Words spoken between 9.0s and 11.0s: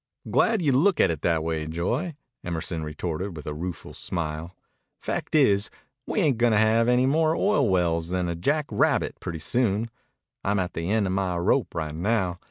pretty soon. I'm at the